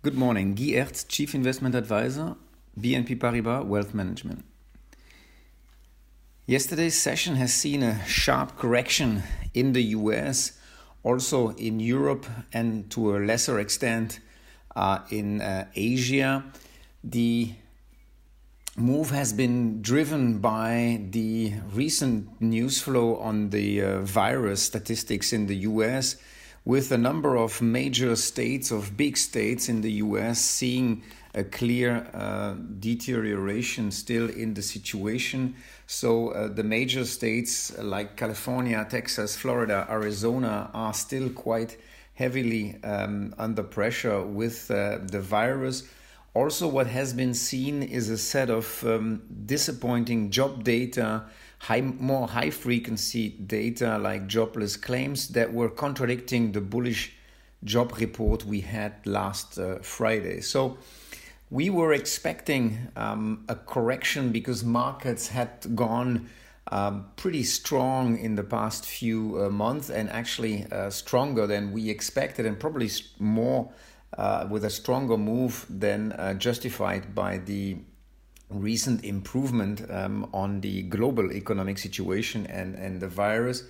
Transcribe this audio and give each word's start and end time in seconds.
Good 0.00 0.14
morning. 0.14 0.54
Guy 0.54 0.78
Ertz, 0.78 1.08
Chief 1.08 1.34
Investment 1.34 1.74
Advisor, 1.74 2.36
BNP 2.80 3.18
Paribas 3.18 3.66
Wealth 3.66 3.94
Management. 3.94 4.44
Yesterday's 6.46 6.96
session 6.96 7.34
has 7.34 7.52
seen 7.52 7.82
a 7.82 8.06
sharp 8.06 8.56
correction 8.56 9.24
in 9.54 9.72
the 9.72 9.82
US, 9.98 10.52
also 11.02 11.48
in 11.56 11.80
Europe, 11.80 12.26
and 12.52 12.88
to 12.92 13.16
a 13.16 13.18
lesser 13.18 13.58
extent 13.58 14.20
uh, 14.76 15.00
in 15.10 15.40
uh, 15.40 15.66
Asia. 15.74 16.44
The 17.02 17.54
move 18.76 19.10
has 19.10 19.32
been 19.32 19.82
driven 19.82 20.38
by 20.38 21.08
the 21.10 21.54
recent 21.72 22.40
news 22.40 22.80
flow 22.80 23.16
on 23.16 23.50
the 23.50 23.82
uh, 23.82 24.00
virus 24.02 24.62
statistics 24.62 25.32
in 25.32 25.48
the 25.48 25.56
US 25.56 26.14
with 26.68 26.92
a 26.92 26.98
number 26.98 27.34
of 27.34 27.62
major 27.62 28.14
states, 28.14 28.70
of 28.70 28.94
big 28.94 29.16
states 29.16 29.70
in 29.70 29.80
the 29.80 29.92
US, 30.04 30.38
seeing 30.38 31.02
a 31.34 31.42
clear 31.42 32.06
uh, 32.12 32.52
deterioration 32.78 33.90
still 33.90 34.28
in 34.28 34.52
the 34.52 34.60
situation. 34.60 35.54
So, 35.86 36.28
uh, 36.28 36.48
the 36.48 36.62
major 36.62 37.06
states 37.06 37.72
like 37.78 38.18
California, 38.18 38.86
Texas, 38.90 39.34
Florida, 39.34 39.86
Arizona 39.88 40.70
are 40.74 40.92
still 40.92 41.30
quite 41.30 41.78
heavily 42.12 42.76
um, 42.84 43.34
under 43.38 43.62
pressure 43.62 44.22
with 44.22 44.70
uh, 44.70 44.98
the 45.00 45.22
virus. 45.22 45.84
Also, 46.34 46.68
what 46.68 46.86
has 46.86 47.14
been 47.14 47.32
seen 47.32 47.82
is 47.82 48.10
a 48.10 48.18
set 48.18 48.50
of 48.50 48.84
um, 48.84 49.22
disappointing 49.46 50.30
job 50.30 50.64
data 50.64 51.24
high, 51.58 51.80
more 51.80 52.28
high 52.28 52.50
frequency 52.50 53.30
data 53.30 53.98
like 53.98 54.26
jobless 54.26 54.76
claims 54.76 55.28
that 55.28 55.52
were 55.52 55.68
contradicting 55.68 56.52
the 56.52 56.60
bullish 56.60 57.12
job 57.64 57.92
report 57.98 58.44
we 58.44 58.60
had 58.60 58.94
last 59.06 59.58
uh, 59.58 59.78
Friday. 59.80 60.40
So 60.40 60.78
we 61.50 61.70
were 61.70 61.92
expecting 61.92 62.88
um, 62.96 63.44
a 63.48 63.54
correction 63.54 64.30
because 64.32 64.64
markets 64.64 65.28
had 65.28 65.74
gone 65.74 66.28
um, 66.70 67.06
pretty 67.16 67.42
strong 67.44 68.18
in 68.18 68.34
the 68.34 68.44
past 68.44 68.84
few 68.84 69.42
uh, 69.42 69.48
months 69.48 69.88
and 69.90 70.10
actually 70.10 70.66
uh, 70.70 70.90
stronger 70.90 71.46
than 71.46 71.72
we 71.72 71.88
expected 71.88 72.44
and 72.44 72.60
probably 72.60 72.90
more 73.18 73.72
uh, 74.16 74.46
with 74.50 74.64
a 74.64 74.70
stronger 74.70 75.16
move 75.16 75.64
than 75.68 76.12
uh, 76.12 76.34
justified 76.34 77.14
by 77.14 77.38
the 77.38 77.78
recent 78.50 79.04
improvement 79.04 79.84
um, 79.90 80.28
on 80.32 80.60
the 80.60 80.82
global 80.82 81.32
economic 81.32 81.78
situation 81.78 82.46
and, 82.46 82.74
and 82.74 83.00
the 83.00 83.08
virus. 83.08 83.64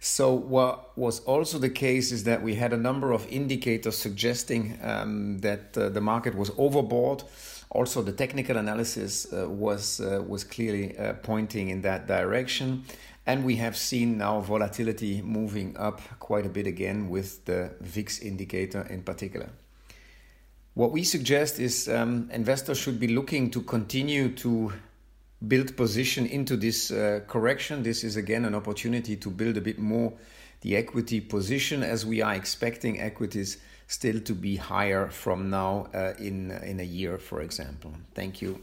So, 0.00 0.34
what 0.34 0.96
was 0.98 1.20
also 1.20 1.58
the 1.58 1.70
case 1.70 2.12
is 2.12 2.24
that 2.24 2.42
we 2.42 2.56
had 2.56 2.74
a 2.74 2.76
number 2.76 3.12
of 3.12 3.26
indicators 3.28 3.96
suggesting 3.96 4.78
um, 4.82 5.38
that 5.38 5.76
uh, 5.78 5.88
the 5.88 6.00
market 6.00 6.34
was 6.34 6.50
overbought. 6.50 7.24
Also, 7.70 8.02
the 8.02 8.12
technical 8.12 8.58
analysis 8.58 9.32
uh, 9.32 9.48
was 9.48 10.00
uh, 10.00 10.22
was 10.26 10.44
clearly 10.44 10.96
uh, 10.98 11.14
pointing 11.14 11.70
in 11.70 11.80
that 11.82 12.06
direction, 12.06 12.84
and 13.24 13.44
we 13.44 13.56
have 13.56 13.76
seen 13.78 14.18
now 14.18 14.40
volatility 14.40 15.22
moving 15.22 15.74
up 15.78 16.02
quite 16.20 16.44
a 16.44 16.50
bit 16.50 16.66
again 16.66 17.08
with 17.08 17.44
the 17.46 17.74
VIX 17.80 18.20
indicator 18.20 18.82
in 18.90 19.02
particular. 19.02 19.48
What 20.74 20.90
we 20.90 21.04
suggest 21.04 21.60
is 21.60 21.88
um, 21.88 22.28
investors 22.32 22.78
should 22.78 22.98
be 22.98 23.08
looking 23.08 23.50
to 23.52 23.62
continue 23.62 24.30
to 24.36 24.72
build 25.46 25.76
position 25.76 26.26
into 26.26 26.56
this 26.56 26.90
uh, 26.90 27.20
correction. 27.28 27.84
This 27.84 28.02
is 28.02 28.16
again 28.16 28.44
an 28.44 28.56
opportunity 28.56 29.16
to 29.16 29.30
build 29.30 29.56
a 29.56 29.60
bit 29.60 29.78
more 29.78 30.12
the 30.62 30.76
equity 30.76 31.20
position 31.20 31.82
as 31.82 32.04
we 32.04 32.22
are 32.22 32.34
expecting 32.34 33.00
equities 33.00 33.58
still 33.86 34.18
to 34.20 34.34
be 34.34 34.56
higher 34.56 35.08
from 35.10 35.50
now 35.50 35.86
uh, 35.94 36.14
in 36.18 36.50
in 36.50 36.80
a 36.80 36.84
year, 36.84 37.18
for 37.18 37.42
example. 37.42 37.92
Thank 38.14 38.42
you. 38.42 38.58